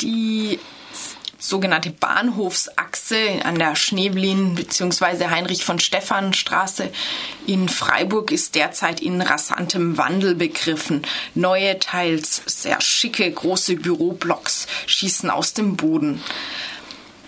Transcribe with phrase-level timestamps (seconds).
[0.00, 0.58] Die
[1.38, 5.28] sogenannte Bahnhofsachse an der Schneeblin bzw.
[5.28, 6.90] Heinrich von Stephan Straße
[7.46, 11.02] in Freiburg ist derzeit in rasantem Wandel begriffen.
[11.34, 16.22] Neue, teils sehr schicke große Büroblocks schießen aus dem Boden.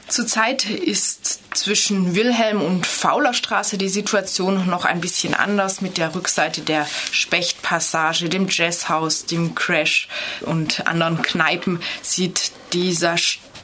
[0.08, 6.62] Zurzeit ist zwischen Wilhelm und Faulerstraße die Situation noch ein bisschen anders mit der Rückseite
[6.62, 10.08] der Spechtpassage, dem Jazzhaus, dem Crash
[10.40, 13.16] und anderen Kneipen sieht dieser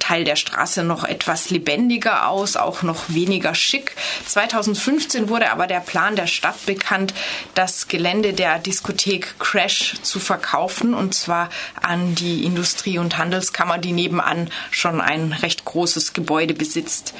[0.05, 3.97] Teil der Straße noch etwas lebendiger aus, auch noch weniger schick.
[4.27, 7.15] 2015 wurde aber der Plan der Stadt bekannt,
[7.55, 11.49] das Gelände der Diskothek Crash zu verkaufen und zwar
[11.81, 17.15] an die Industrie- und Handelskammer, die nebenan schon ein recht großes Gebäude besitzt.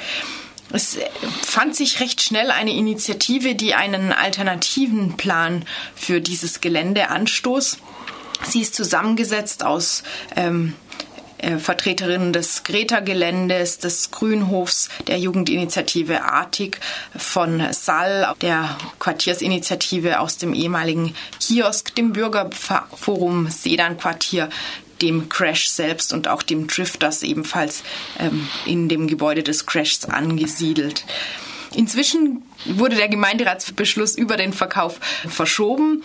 [0.71, 0.99] Es
[1.41, 5.65] fand sich recht schnell eine Initiative, die einen alternativen Plan
[5.95, 7.79] für dieses Gelände anstoß.
[8.47, 10.03] Sie ist zusammengesetzt aus
[10.35, 11.04] ähm, äh,
[11.57, 16.79] Vertreterinnen des Greta-Geländes, des Grünhofs, der Jugendinitiative Artig,
[17.15, 24.49] von Sall, der Quartiersinitiative aus dem ehemaligen Kiosk, dem Bürgerforum Sedan-Quartier,
[25.01, 27.83] dem Crash selbst und auch dem Drifters ebenfalls
[28.19, 31.05] ähm, in dem Gebäude des Crashs angesiedelt.
[31.75, 36.03] Inzwischen wurde der Gemeinderatsbeschluss über den Verkauf verschoben.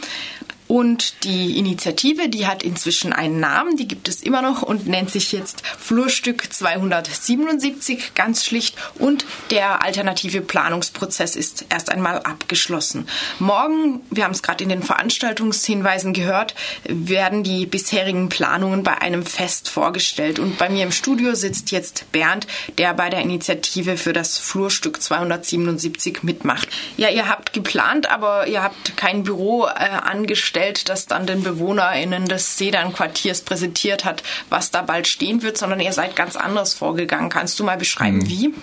[0.71, 5.11] Und die Initiative, die hat inzwischen einen Namen, die gibt es immer noch und nennt
[5.11, 13.09] sich jetzt Flurstück 277 ganz schlicht und der alternative Planungsprozess ist erst einmal abgeschlossen.
[13.41, 16.55] Morgen, wir haben es gerade in den Veranstaltungshinweisen gehört,
[16.85, 22.13] werden die bisherigen Planungen bei einem Fest vorgestellt und bei mir im Studio sitzt jetzt
[22.13, 22.47] Bernd,
[22.79, 26.69] der bei der Initiative für das Flurstück 277 mitmacht.
[26.97, 31.43] Ja, ihr habt geplant, aber ihr habt kein Büro äh, angestellt gestellt, das dann den
[31.43, 36.75] BewohnerInnen des Sedan-Quartiers präsentiert hat, was da bald stehen wird, sondern ihr seid ganz anders
[36.75, 37.31] vorgegangen.
[37.31, 38.29] Kannst du mal beschreiben, mhm.
[38.29, 38.55] wie?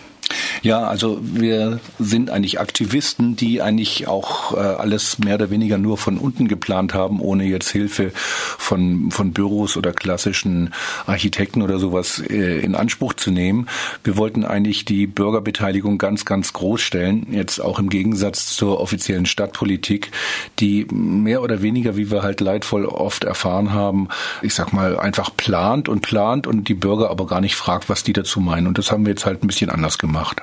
[0.62, 5.98] Ja, also wir sind eigentlich Aktivisten, die eigentlich auch äh, alles mehr oder weniger nur
[5.98, 10.74] von unten geplant haben, ohne jetzt Hilfe von, von Büros oder klassischen
[11.06, 13.68] Architekten oder sowas äh, in Anspruch zu nehmen.
[14.04, 19.26] Wir wollten eigentlich die Bürgerbeteiligung ganz, ganz groß stellen, jetzt auch im Gegensatz zur offiziellen
[19.26, 20.12] Stadtpolitik,
[20.60, 24.10] die mehr oder weniger, wie wir halt leidvoll oft erfahren haben,
[24.42, 28.04] ich sag mal, einfach plant und plant und die Bürger aber gar nicht fragt, was
[28.04, 28.68] die dazu meinen.
[28.68, 30.42] Und das haben wir jetzt halt ein bisschen anders gemacht gemacht.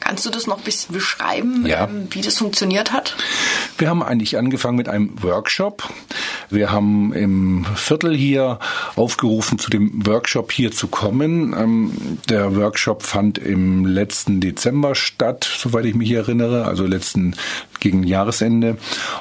[0.00, 1.84] Kannst du das noch ein bisschen beschreiben, ja.
[1.84, 3.16] Ähm, wie das funktioniert hat?
[3.78, 5.88] Wir haben eigentlich angefangen mit einem Workshop.
[6.50, 8.58] Wir haben im Viertel hier
[8.96, 11.54] aufgerufen, zu dem Workshop hier zu kommen.
[11.56, 17.36] Ähm, der Workshop fand im letzten Dezember statt, soweit ich mich erinnere, also letzten
[17.80, 18.78] gegen Jahresende.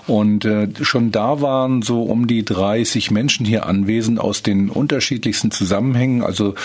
[0.08, 5.52] Und äh, schon da waren so um die 30 Menschen hier anwesend aus den unterschiedlichsten
[5.52, 6.24] Zusammenhängen.
[6.24, 6.56] Also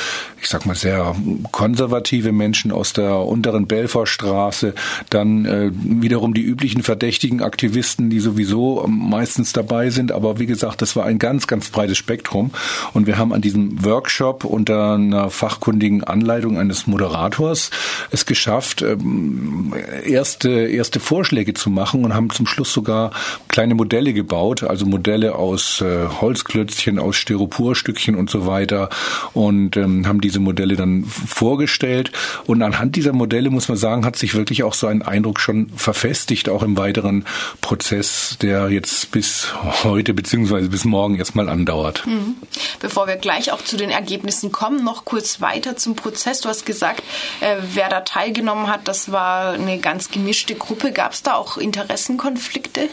[0.40, 1.14] ich sag mal sehr
[1.50, 4.74] konservative Menschen aus der unteren Belfortstraße,
[5.10, 10.12] dann äh, wiederum die üblichen verdächtigen Aktivisten, die sowieso meistens dabei sind.
[10.12, 12.52] Aber wie gesagt, das war ein ganz, ganz breites Spektrum.
[12.94, 17.70] Und wir haben an diesem Workshop unter einer fachkundigen Anleitung eines Moderators
[18.10, 23.10] es geschafft, ähm, erste, erste Vorschläge zu machen machen und haben zum Schluss sogar
[23.48, 28.88] kleine Modelle gebaut, also Modelle aus äh, Holzklötzchen, aus Styroporstückchen und so weiter
[29.34, 32.12] und ähm, haben diese Modelle dann vorgestellt
[32.46, 35.70] und anhand dieser Modelle muss man sagen, hat sich wirklich auch so ein Eindruck schon
[35.74, 37.24] verfestigt, auch im weiteren
[37.60, 39.48] Prozess, der jetzt bis
[39.82, 42.06] heute beziehungsweise bis morgen erstmal andauert.
[42.06, 42.36] Mhm.
[42.78, 46.40] Bevor wir gleich auch zu den Ergebnissen kommen, noch kurz weiter zum Prozess.
[46.40, 47.02] Du hast gesagt,
[47.40, 50.92] äh, wer da teilgenommen hat, das war eine ganz gemischte Gruppe.
[50.92, 52.90] Gab es da auch in Interessenkonflikte?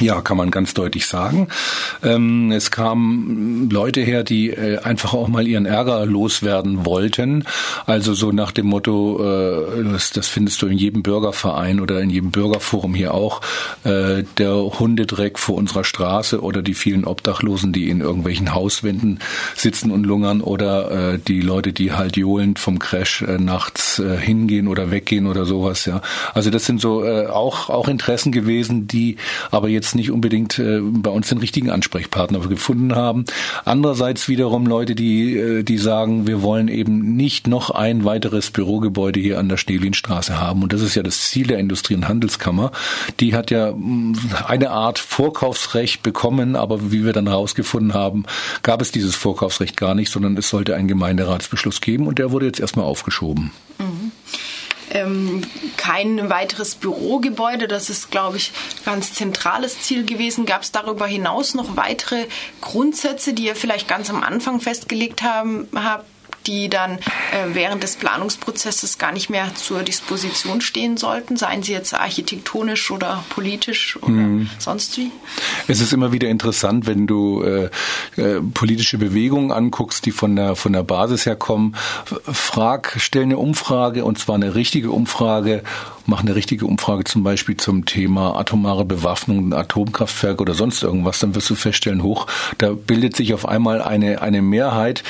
[0.00, 1.48] Ja, kann man ganz deutlich sagen.
[2.02, 7.44] Ähm, es kamen Leute her, die äh, einfach auch mal ihren Ärger loswerden wollten.
[7.86, 12.10] Also so nach dem Motto, äh, das, das, findest du in jedem Bürgerverein oder in
[12.10, 13.42] jedem Bürgerforum hier auch,
[13.84, 19.20] äh, der Hundedreck vor unserer Straße oder die vielen Obdachlosen, die in irgendwelchen Hauswänden
[19.54, 24.68] sitzen und lungern oder äh, die Leute, die halt johlend vom Crash äh, nachts hingehen
[24.68, 25.84] oder weggehen oder sowas.
[25.84, 26.00] Ja,
[26.32, 29.16] also das sind so auch auch Interessen gewesen, die
[29.50, 33.24] aber jetzt jetzt nicht unbedingt äh, bei uns den richtigen Ansprechpartner gefunden haben.
[33.64, 39.18] Andererseits wiederum Leute, die, äh, die sagen, wir wollen eben nicht noch ein weiteres Bürogebäude
[39.18, 40.62] hier an der Schneelinstraße haben.
[40.62, 42.70] Und das ist ja das Ziel der Industrie- und Handelskammer.
[43.18, 44.14] Die hat ja mm,
[44.46, 48.24] eine Art Vorkaufsrecht bekommen, aber wie wir dann herausgefunden haben,
[48.62, 52.46] gab es dieses Vorkaufsrecht gar nicht, sondern es sollte einen Gemeinderatsbeschluss geben und der wurde
[52.46, 53.50] jetzt erstmal aufgeschoben.
[53.78, 53.91] Mhm
[54.92, 55.42] ähm,
[55.76, 57.68] kein weiteres Bürogebäude.
[57.68, 58.52] Das ist, glaube ich,
[58.84, 60.46] ganz zentrales Ziel gewesen.
[60.46, 62.26] Gab es darüber hinaus noch weitere
[62.60, 66.04] Grundsätze, die ihr vielleicht ganz am Anfang festgelegt haben, habt,
[66.46, 71.72] die dann äh, während des Planungsprozesses gar nicht mehr zur Disposition stehen sollten, seien sie
[71.72, 74.50] jetzt architektonisch oder politisch oder mhm.
[74.58, 75.10] sonst wie?
[75.68, 77.70] Es ist immer wieder interessant, wenn du äh,
[78.16, 81.74] äh, politische Bewegungen anguckst, die von der von der Basis her kommen.
[82.32, 85.62] Frag, stell eine Umfrage und zwar eine richtige Umfrage
[86.06, 91.34] mach eine richtige Umfrage zum Beispiel zum Thema atomare Bewaffnung, Atomkraftwerke oder sonst irgendwas, dann
[91.34, 92.26] wirst du feststellen, hoch,
[92.58, 95.02] da bildet sich auf einmal eine, eine Mehrheit,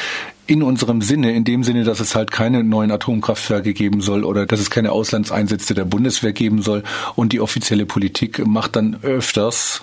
[0.52, 4.44] in unserem Sinne, in dem Sinne, dass es halt keine neuen Atomkraftwerke geben soll oder
[4.44, 6.82] dass es keine Auslandseinsätze der Bundeswehr geben soll.
[7.16, 9.80] Und die offizielle Politik macht dann öfters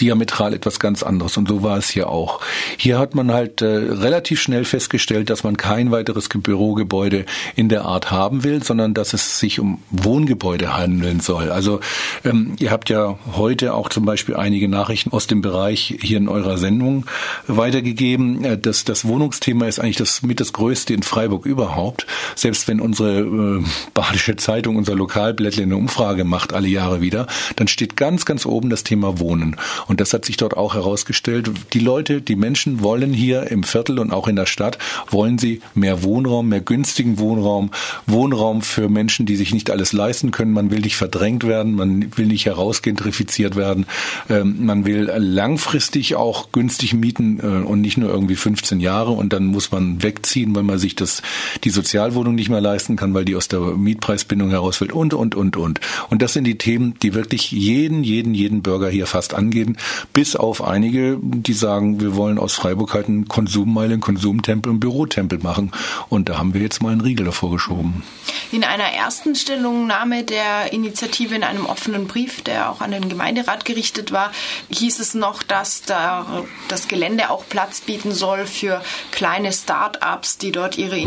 [0.00, 1.36] diametral etwas ganz anderes.
[1.36, 2.40] Und so war es hier auch.
[2.76, 7.84] Hier hat man halt äh, relativ schnell festgestellt, dass man kein weiteres Bürogebäude in der
[7.84, 11.50] Art haben will, sondern dass es sich um Wohngebäude handeln soll.
[11.50, 11.80] Also
[12.24, 16.28] ähm, ihr habt ja heute auch zum Beispiel einige Nachrichten aus dem Bereich hier in
[16.28, 17.06] eurer Sendung
[17.46, 18.44] weitergegeben.
[18.44, 22.06] Äh, das, das Wohnungsthema ist eigentlich das mit das größte in Freiburg überhaupt.
[22.34, 23.64] Selbst wenn unsere äh,
[23.94, 27.26] Badische Zeitung, unser Lokalblättler eine Umfrage macht alle Jahre wieder,
[27.56, 29.56] dann steht ganz, ganz oben das Thema Wohnen.
[29.88, 31.50] Und das hat sich dort auch herausgestellt.
[31.72, 34.78] Die Leute, die Menschen wollen hier im Viertel und auch in der Stadt,
[35.10, 37.70] wollen sie mehr Wohnraum, mehr günstigen Wohnraum,
[38.06, 40.52] Wohnraum für Menschen, die sich nicht alles leisten können.
[40.52, 43.86] Man will nicht verdrängt werden, man will nicht herausgentrifiziert werden.
[44.28, 49.32] Ähm, man will langfristig auch günstig mieten äh, und nicht nur irgendwie 15 Jahre und
[49.32, 51.22] dann muss man wegziehen, weil man sich das,
[51.64, 55.56] die Sozialwohnung nicht mehr leisten kann, weil die aus der Mietpreisbindung herausfällt und, und, und,
[55.56, 55.80] und.
[56.10, 59.76] Und das sind die Themen, die wirklich jeden, jeden, jeden Bürger hier fast angehen
[60.12, 64.80] bis auf einige, die sagen, wir wollen aus Freiburg halt einen Konsummeile, einen Konsumtempel, einen
[64.80, 65.72] Bürotempel machen.
[66.08, 68.02] Und da haben wir jetzt mal einen Riegel davor geschoben.
[68.50, 73.64] In einer ersten Stellungnahme der Initiative in einem offenen Brief, der auch an den Gemeinderat
[73.64, 74.32] gerichtet war,
[74.70, 80.52] hieß es noch, dass da das Gelände auch Platz bieten soll für kleine Start-ups, die
[80.52, 80.98] dort ihre,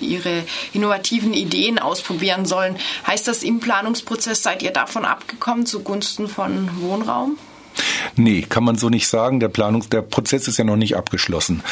[0.00, 2.76] ihre innovativen Ideen ausprobieren sollen.
[3.06, 7.38] Heißt das, im Planungsprozess seid ihr davon abgekommen zugunsten von Wohnraum?
[8.14, 9.40] Nee, kann man so nicht sagen.
[9.40, 11.62] Der Planungs-, der Prozess ist ja noch nicht abgeschlossen.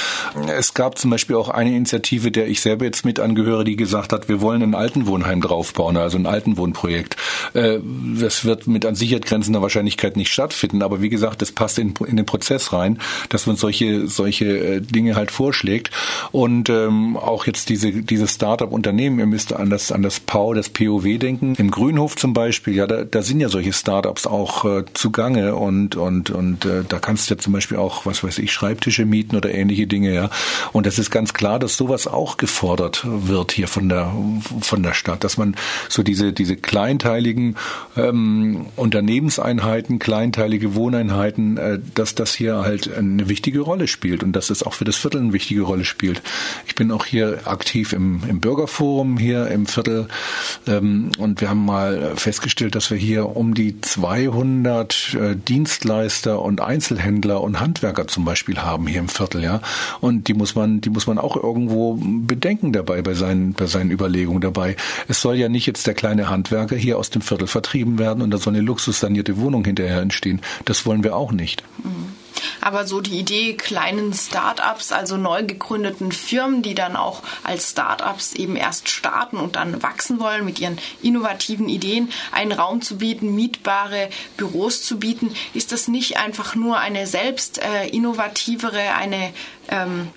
[0.48, 4.12] Es gab zum Beispiel auch eine Initiative, der ich selber jetzt mit angehöre, die gesagt
[4.12, 7.16] hat, wir wollen ein Altenwohnheim draufbauen, also ein Altenwohnprojekt.
[7.54, 7.78] Äh,
[8.18, 11.94] das wird mit an Sicherheit grenzender Wahrscheinlichkeit nicht stattfinden, aber wie gesagt, das passt in,
[12.06, 12.98] in den Prozess rein,
[13.28, 15.90] dass man solche, solche äh, Dinge halt vorschlägt.
[16.32, 20.68] Und ähm, auch jetzt diese, diese Start-up-Unternehmen, ihr müsst an das, an das POW, das
[20.68, 21.54] POW denken.
[21.56, 25.96] Im Grünhof zum Beispiel, ja, da, da sind ja solche Start-ups auch äh, zugange und,
[25.96, 29.36] und und äh, da kannst du ja zum Beispiel auch, was weiß ich, Schreibtische mieten
[29.36, 30.30] oder ähnliche Dinge, ja.
[30.72, 34.14] Und das ist ganz klar, dass sowas auch gefordert wird hier von der
[34.60, 35.56] von der Stadt, dass man
[35.88, 37.56] so diese diese kleinteiligen
[37.96, 44.48] ähm, Unternehmenseinheiten, kleinteilige Wohneinheiten, äh, dass das hier halt eine wichtige Rolle spielt und dass
[44.48, 46.22] das auch für das Viertel eine wichtige Rolle spielt.
[46.66, 50.08] Ich bin auch hier aktiv im, im Bürgerforum hier im Viertel
[50.66, 56.40] ähm, und wir haben mal festgestellt, dass wir hier um die 200 äh, Dienstleister Dienstleister
[56.42, 59.60] und Einzelhändler und Handwerker zum Beispiel haben hier im Viertel, ja.
[60.00, 63.90] Und die muss man, die muss man auch irgendwo bedenken dabei bei seinen, bei seinen
[63.90, 64.76] Überlegungen dabei.
[65.08, 68.30] Es soll ja nicht jetzt der kleine Handwerker hier aus dem Viertel vertrieben werden und
[68.30, 70.40] da soll eine luxussanierte Wohnung hinterher entstehen.
[70.64, 71.64] Das wollen wir auch nicht.
[71.82, 72.23] Mhm.
[72.60, 78.34] Aber so die Idee kleinen Start-ups, also neu gegründeten Firmen, die dann auch als Start-ups
[78.34, 83.34] eben erst starten und dann wachsen wollen mit ihren innovativen Ideen, einen Raum zu bieten,
[83.34, 89.32] mietbare Büros zu bieten, ist das nicht einfach nur eine selbst äh, innovativere, eine
[89.68, 90.10] ähm,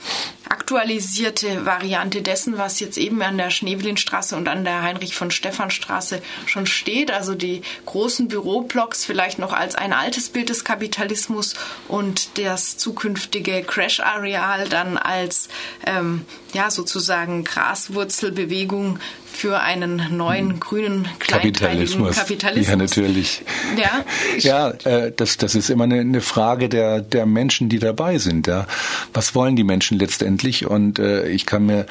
[0.50, 5.72] aktualisierte Variante dessen, was jetzt eben an der Schneewelinstraße und an der Heinrich von Stephan
[5.72, 7.12] Straße schon steht.
[7.12, 11.56] Also die großen Büroblocks vielleicht noch als ein altes Bild des Kapitalismus
[11.88, 15.50] und das zukünftige Crash-Areal dann als
[15.86, 19.00] ähm, ja sozusagen Graswurzelbewegung
[19.38, 20.60] für einen neuen hm.
[20.60, 22.15] grünen Kapitalismus.
[22.15, 22.67] Kapitalismus.
[22.67, 23.44] Ja, natürlich.
[23.77, 24.06] Ja,
[24.39, 28.48] ja äh, das, das ist immer eine, eine Frage der, der Menschen, die dabei sind.
[28.48, 28.65] Ja.
[29.13, 30.65] Was wollen die Menschen letztendlich?
[30.65, 31.86] Und äh, ich kann mir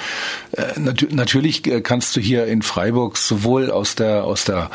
[0.53, 4.71] äh, nat natürlich äh, kannst du hier in Freiburg sowohl aus der aus der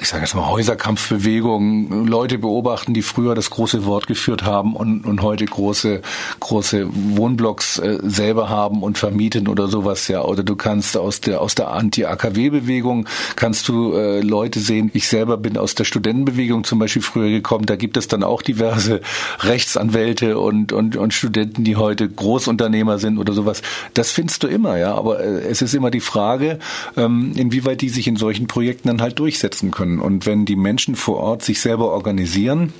[0.00, 5.04] ich sage jetzt mal Häuserkampfbewegung, Leute beobachten, die früher das große Wort geführt haben und,
[5.04, 6.02] und heute große
[6.40, 11.40] große Wohnblocks äh, selber haben und vermieten oder sowas ja oder du kannst aus der
[11.40, 13.06] aus der Anti-AKW-Bewegung
[13.36, 14.90] kannst du äh, Leute sehen.
[14.94, 17.66] Ich selber bin aus der Studentenbewegung zum Beispiel früher gekommen.
[17.66, 19.00] Da gibt es dann auch diverse
[19.40, 23.62] Rechtsanwälte und und und Studenten, die heute Großunternehmer sind oder sowas.
[23.94, 24.94] Das findest du immer, ja.
[24.94, 26.58] Aber äh, es ist immer die Frage,
[26.96, 30.00] ähm, inwieweit die sich in solchen Projekten dann halt durchsetzen können.
[30.00, 32.72] Und wenn die Menschen vor Ort sich selber organisieren,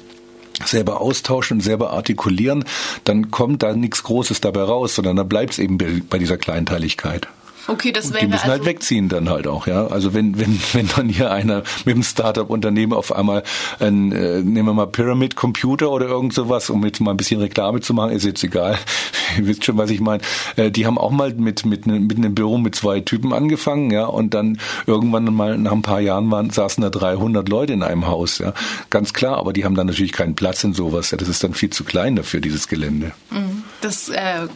[0.65, 2.65] selber austauschen und selber artikulieren,
[3.05, 5.77] dann kommt da nichts Großes dabei raus, sondern dann bleibt es eben
[6.09, 7.29] bei dieser Kleinteiligkeit.
[7.69, 9.87] Okay, das wäre Die müssen halt also halt wegziehen dann halt auch, ja.
[9.89, 13.43] Also wenn wenn wenn dann hier einer mit einem Startup-Unternehmen auf einmal
[13.81, 17.41] ein, äh, nehmen wir mal Pyramid Computer oder irgend sowas, um jetzt mal ein bisschen
[17.41, 18.79] Reklame zu machen, ist jetzt egal.
[19.39, 20.23] Ihr wisst schon, was ich meine.
[20.57, 23.91] Äh, die haben auch mal mit mit ne, mit einem Büro mit zwei Typen angefangen,
[23.91, 27.83] ja, und dann irgendwann mal nach ein paar Jahren waren saßen da 300 Leute in
[27.83, 28.53] einem Haus, ja.
[28.91, 31.11] Ganz klar, aber die haben dann natürlich keinen Platz in sowas.
[31.11, 31.17] Ja.
[31.17, 33.13] Das ist dann viel zu klein dafür dieses Gelände.
[33.31, 33.65] Mhm.
[33.81, 34.47] Das äh,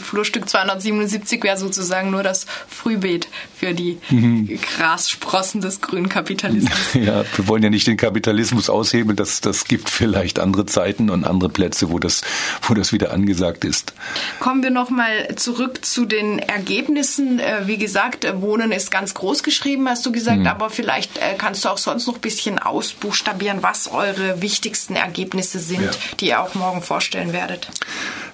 [0.00, 4.58] Flurstück 277 wäre sozusagen nur das Frühbeet für die mhm.
[4.76, 6.72] Grassprossen des grünen Kapitalismus.
[6.94, 9.16] Ja, wir wollen ja nicht den Kapitalismus aushebeln.
[9.16, 12.22] Das, das gibt vielleicht andere Zeiten und andere Plätze, wo das,
[12.62, 13.92] wo das wieder angesagt ist.
[14.40, 17.40] Kommen wir nochmal zurück zu den Ergebnissen.
[17.40, 20.46] Äh, wie gesagt, äh, Wohnen ist ganz groß geschrieben, hast du gesagt, mhm.
[20.46, 25.58] aber vielleicht äh, kannst du auch sonst noch ein bisschen ausbuchstabieren, was eure wichtigsten Ergebnisse
[25.58, 25.90] sind, ja.
[26.20, 27.68] die ihr auch morgen vorstellen werdet.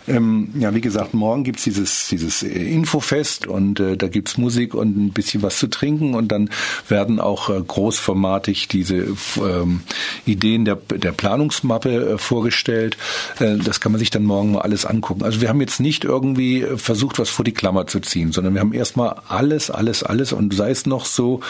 [0.09, 4.97] Ähm, ja, wie gesagt, morgen gibt's dieses, dieses Infofest und äh, da gibt's Musik und
[4.97, 6.51] ein bisschen was zu trinken und dann
[6.89, 9.81] werden auch äh, großformatig diese ähm,
[10.27, 12.97] Ideen der, der Planungsmappe äh, vorgestellt.
[13.39, 15.25] Äh, das kann man sich dann morgen mal alles angucken.
[15.25, 18.61] Also wir haben jetzt nicht irgendwie versucht, was vor die Klammer zu ziehen, sondern wir
[18.61, 21.41] haben erstmal alles, alles, alles und sei es noch so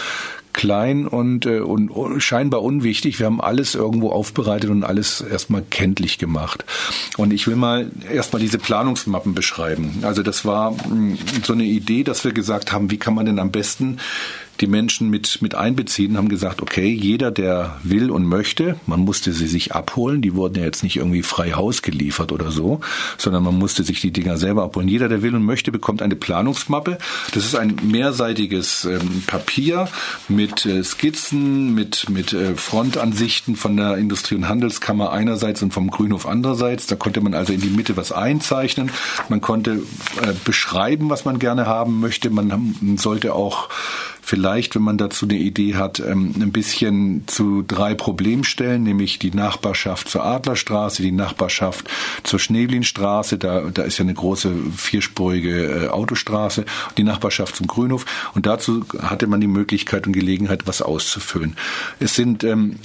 [0.53, 1.91] klein und, äh, und,
[2.21, 3.19] scheinbar unwichtig.
[3.19, 6.65] Wir haben alles irgendwo aufbereitet und alles erstmal kenntlich gemacht.
[7.17, 10.01] Und ich will mal erstmal diese Planungsmappen beschreiben.
[10.03, 13.27] Also das war mh, hm, so eine Idee, dass wir gesagt haben, wie kann man
[13.27, 13.99] denn am besten
[14.61, 19.33] die Menschen mit, mit einbeziehen, haben gesagt, okay, jeder, der will und möchte, man musste
[19.33, 22.81] sie sich abholen, die wurden ja jetzt nicht irgendwie frei Haus geliefert oder so,
[23.17, 24.89] sondern man musste sich die Dinger selber abholen.
[24.89, 26.99] Jeder, der will und möchte, bekommt eine Planungsmappe.
[27.33, 29.89] Das ist ein mehrseitiges ähm, Papier
[30.29, 35.91] mit äh, Skizzen, mit, mit äh, Frontansichten von der Industrie- und Handelskammer einerseits und vom
[35.91, 36.87] Grünhof andererseits.
[36.87, 38.91] Da konnte man also in die Mitte was einzeichnen.
[39.29, 39.83] Man konnte
[40.23, 42.31] äh, beschreiben, was man gerne haben möchte.
[42.31, 43.69] Man sollte auch
[44.29, 49.31] vielleicht, wenn man dazu eine Idee hat, ähm, ein bisschen zu drei Problemstellen, nämlich die
[49.31, 51.89] Nachbarschaft zur Adlerstraße, die Nachbarschaft
[52.25, 56.67] zur Schneeblinstraße, da, da ist ja eine große vierspurige äh, Autostraße,
[56.99, 58.05] die Nachbarschaft zum Grünhof
[58.35, 61.57] und dazu hatte man die Möglichkeit und Gelegenheit, was auszufüllen.
[61.99, 62.77] Es sind ähm,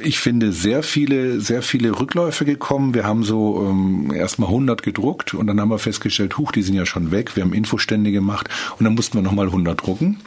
[0.00, 2.94] ich finde, sehr viele, sehr viele Rückläufe gekommen.
[2.94, 6.74] Wir haben so ähm, erstmal 100 gedruckt und dann haben wir festgestellt, huch, die sind
[6.74, 7.34] ja schon weg.
[7.36, 8.48] Wir haben Infostände gemacht
[8.78, 10.18] und dann mussten wir nochmal 100 drucken.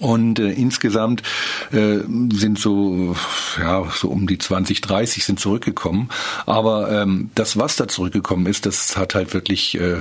[0.00, 1.22] Und äh, insgesamt
[1.72, 1.98] äh,
[2.32, 3.14] sind so,
[3.58, 6.08] ja, so um die 20, 30 sind zurückgekommen.
[6.46, 10.00] Aber ähm, das, was da zurückgekommen ist, das hat halt wirklich äh,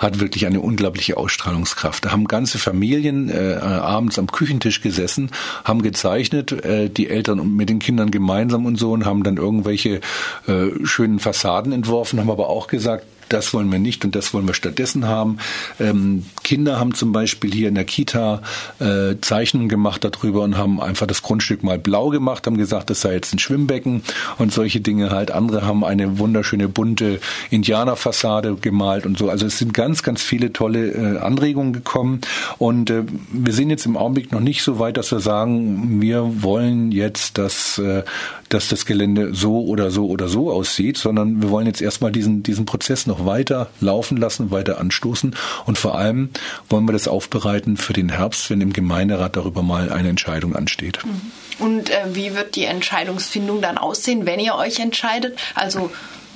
[0.00, 2.06] hat wirklich eine unglaubliche Ausstrahlungskraft.
[2.06, 5.30] Da haben ganze Familien äh, abends am Küchentisch gesessen,
[5.62, 10.00] haben gezeichnet, äh, die Eltern mit den Kindern gemeinsam und so und haben dann irgendwelche
[10.46, 14.46] äh, schönen Fassaden entworfen, haben aber auch gesagt, das wollen wir nicht und das wollen
[14.46, 15.38] wir stattdessen haben.
[15.78, 18.42] Ähm, Kinder haben zum Beispiel hier in der Kita
[18.80, 23.00] äh, Zeichnungen gemacht darüber und haben einfach das Grundstück mal blau gemacht, haben gesagt, das
[23.02, 24.02] sei jetzt ein Schwimmbecken
[24.38, 25.30] und solche Dinge halt.
[25.30, 27.20] Andere haben eine wunderschöne bunte
[27.50, 29.30] Indianerfassade gemalt und so.
[29.30, 32.20] Also es sind ganz, ganz viele tolle äh, Anregungen gekommen
[32.58, 36.42] und äh, wir sind jetzt im Augenblick noch nicht so weit, dass wir sagen, wir
[36.42, 38.02] wollen jetzt, dass, äh,
[38.48, 42.42] dass das Gelände so oder so oder so aussieht, sondern wir wollen jetzt erstmal diesen,
[42.42, 45.34] diesen Prozess noch noch weiter laufen lassen, weiter anstoßen.
[45.66, 46.29] Und vor allem
[46.68, 50.98] wollen wir das aufbereiten für den Herbst, wenn im Gemeinderat darüber mal eine Entscheidung ansteht.
[51.04, 51.20] Mhm.
[51.58, 55.38] Und äh, wie wird die Entscheidungsfindung dann aussehen, wenn ihr euch entscheidet?
[55.54, 55.90] Also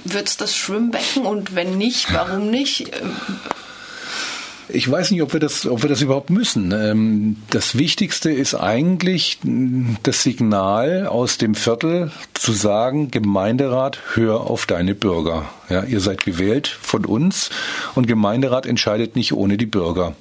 [0.04, 2.90] wird es das Schwimmbecken und wenn nicht, warum nicht?
[4.68, 6.72] Ich weiß nicht, ob wir das, ob wir das überhaupt müssen.
[6.72, 9.38] Ähm, das Wichtigste ist eigentlich
[10.02, 15.48] das Signal aus dem Viertel zu sagen, Gemeinderat, hör auf deine Bürger.
[15.68, 17.48] Ja, ihr seid gewählt von uns
[17.94, 20.14] und Gemeinderat entscheidet nicht ohne die Bürger.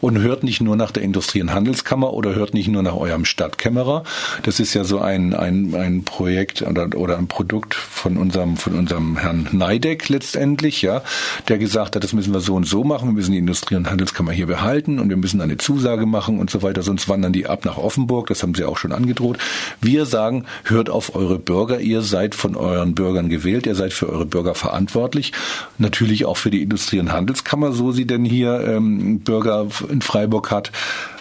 [0.00, 3.24] Und hört nicht nur nach der Industrie- und Handelskammer oder hört nicht nur nach eurem
[3.24, 4.02] Stadtkämmerer.
[4.42, 8.74] Das ist ja so ein, ein, ein Projekt oder, oder ein Produkt von unserem, von
[8.74, 11.02] unserem Herrn Neideck letztendlich, ja,
[11.48, 13.10] der gesagt hat, das müssen wir so und so machen.
[13.10, 16.50] Wir müssen die Industrie- und Handelskammer hier behalten und wir müssen eine Zusage machen und
[16.50, 16.82] so weiter.
[16.82, 18.28] Sonst wandern die ab nach Offenburg.
[18.28, 19.38] Das haben sie auch schon angedroht.
[19.80, 21.80] Wir sagen, hört auf eure Bürger.
[21.80, 23.66] Ihr seid von euren Bürgern gewählt.
[23.66, 25.32] Ihr seid für eure Bürger verantwortlich.
[25.78, 30.50] Natürlich auch für die Industrie- und Handelskammer, so sie denn hier ähm, Bürger in Freiburg
[30.50, 30.72] hat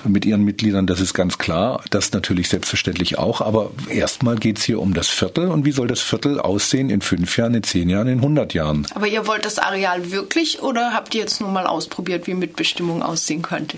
[0.10, 1.84] mit ihren Mitgliedern, das ist ganz klar.
[1.90, 3.42] Das natürlich selbstverständlich auch.
[3.42, 7.02] Aber erstmal geht es hier um das Viertel und wie soll das Viertel aussehen in
[7.02, 8.88] fünf Jahren, in zehn Jahren, in hundert Jahren.
[8.96, 13.04] Aber ihr wollt das Areal wirklich oder habt ihr jetzt nur mal ausprobiert, wie Mitbestimmung
[13.04, 13.78] aussehen könnte?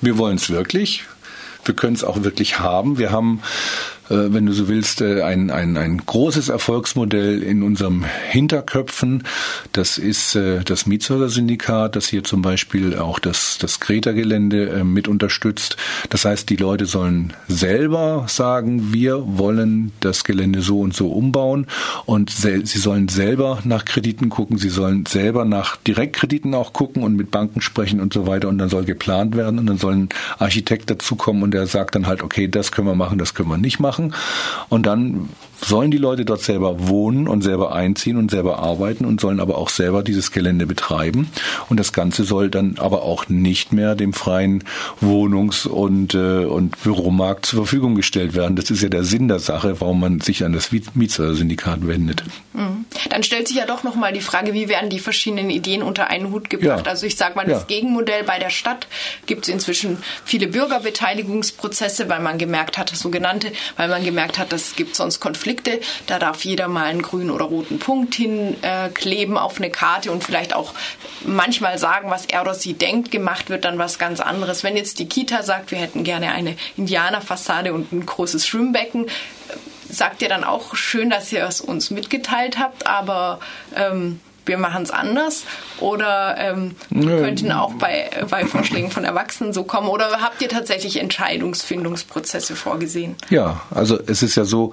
[0.00, 1.04] Wir wollen es wirklich.
[1.64, 2.96] Wir können es auch wirklich haben.
[2.98, 3.42] Wir haben
[4.14, 9.24] wenn du so willst, äh, ein, ein, ein großes Erfolgsmodell in unserem Hinterköpfen.
[9.72, 15.76] Das ist äh, das Mietshäuser-Syndikat, das hier zum Beispiel auch das, das Greta-Gelände mit unterstützt.
[16.10, 21.66] Das heißt, die Leute sollen selber sagen, wir wollen das Gelände so und so umbauen.
[22.04, 27.16] Und sie sollen selber nach Krediten gucken, sie sollen selber nach Direktkrediten auch gucken und
[27.16, 28.48] mit Banken sprechen und so weiter.
[28.48, 29.58] Und dann soll geplant werden.
[29.58, 30.08] Und dann soll ein
[30.38, 33.58] Architekt dazukommen und der sagt dann halt, okay, das können wir machen, das können wir
[33.58, 34.14] nicht machen machen.
[34.68, 35.28] Und dann
[35.60, 39.58] sollen die Leute dort selber wohnen und selber einziehen und selber arbeiten und sollen aber
[39.58, 41.30] auch selber dieses Gelände betreiben.
[41.68, 44.64] Und das Ganze soll dann aber auch nicht mehr dem freien
[45.00, 48.56] Wohnungs- und, äh, und Büromarkt zur Verfügung gestellt werden.
[48.56, 52.22] Das ist ja der Sinn der Sache, warum man sich an das Mietssyndikat wendet.
[52.52, 52.84] Mhm.
[53.10, 56.32] Dann stellt sich ja doch nochmal die Frage, wie werden die verschiedenen Ideen unter einen
[56.32, 56.86] Hut gebracht?
[56.86, 56.90] Ja.
[56.90, 57.66] Also ich sage mal, das ja.
[57.66, 58.86] Gegenmodell bei der Stadt
[59.26, 64.76] gibt es inzwischen viele Bürgerbeteiligungsprozesse, weil man gemerkt hat, sogenannte, weil man gemerkt hat, das
[64.76, 65.45] gibt sonst Konflikte.
[66.06, 70.24] Da darf jeder mal einen grünen oder roten Punkt hinkleben äh, auf eine Karte und
[70.24, 70.74] vielleicht auch
[71.24, 73.10] manchmal sagen, was er oder sie denkt.
[73.10, 74.64] Gemacht wird dann was ganz anderes.
[74.64, 79.06] Wenn jetzt die Kita sagt, wir hätten gerne eine Indianerfassade und ein großes Schwimmbecken,
[79.88, 83.40] sagt ihr dann auch schön, dass ihr es uns mitgeteilt habt, aber
[83.76, 85.44] ähm, wir machen es anders?
[85.80, 89.88] Oder ähm, könnten auch bei, bei Vorschlägen von Erwachsenen so kommen?
[89.88, 93.16] Oder habt ihr tatsächlich Entscheidungsfindungsprozesse vorgesehen?
[93.28, 94.72] Ja, also es ist ja so,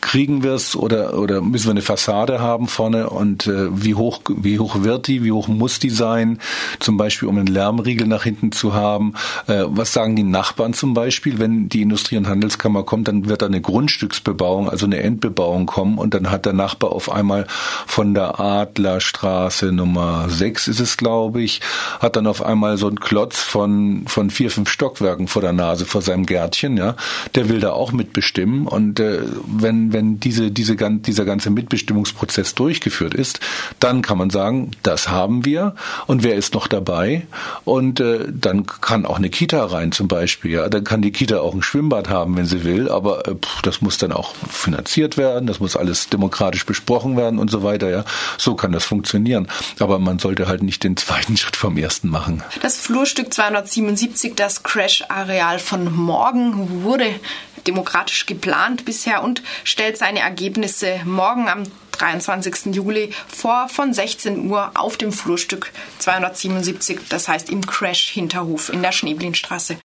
[0.00, 3.10] kriegen wir es oder, oder müssen wir eine Fassade haben vorne?
[3.10, 6.38] Und äh, wie, hoch, wie hoch wird die, wie hoch muss die sein,
[6.78, 9.14] zum Beispiel um einen Lärmriegel nach hinten zu haben.
[9.46, 13.42] Äh, was sagen die Nachbarn zum Beispiel, wenn die Industrie- und Handelskammer kommt, dann wird
[13.42, 15.98] da eine Grundstücksbebauung, also eine Endbebauung kommen.
[15.98, 17.46] Und dann hat der Nachbar auf einmal
[17.86, 21.60] von der Adlerstraße Nummer 6 ist es, glaube ich,
[22.00, 25.84] hat dann auf einmal so einen Klotz von, von vier, fünf Stockwerken vor der Nase,
[25.84, 26.96] vor seinem Gärtchen, ja.
[27.34, 28.66] Der will da auch mitbestimmen.
[28.66, 33.40] Und äh, wenn wenn, diese, diese, dieser ganze Mitbestimmungsprozess durchgeführt ist,
[33.78, 35.74] dann kann man sagen, das haben wir
[36.06, 37.26] und wer ist noch dabei?
[37.64, 40.52] Und äh, dann kann auch eine Kita rein zum Beispiel.
[40.52, 43.80] Ja, dann kann die Kita auch ein Schwimmbad haben, wenn sie will, aber äh, das
[43.80, 47.90] muss dann auch finanziert werden, das muss alles demokratisch besprochen werden und so weiter.
[47.90, 48.04] Ja,
[48.38, 49.48] so kann das funktionieren.
[49.78, 52.42] Aber man sollte halt nicht den zweiten Schritt vom ersten machen.
[52.62, 57.06] Das Flurstück 277, das Crash-Areal von morgen, wurde
[57.66, 59.42] demokratisch geplant bisher und
[59.80, 61.62] stellt seine Ergebnisse morgen am
[61.92, 62.74] 23.
[62.74, 68.82] Juli vor von 16 Uhr auf dem Flurstück 277, das heißt im Crash Hinterhof in
[68.82, 69.78] der Schneeblinstraße.